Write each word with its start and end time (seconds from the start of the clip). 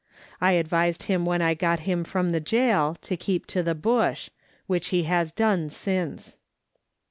I 0.41 0.53
advised 0.53 1.03
him 1.03 1.27
when 1.27 1.43
I 1.43 1.53
got 1.53 1.81
him 1.81 2.03
from 2.03 2.31
the 2.31 2.39
gaol 2.39 2.95
to 3.03 3.15
keep 3.15 3.45
to 3.45 3.61
the 3.61 3.75
bush, 3.75 4.31
which 4.65 4.87
he 4.87 5.03
has 5.03 5.31
done 5.31 5.69
since. 5.69 6.39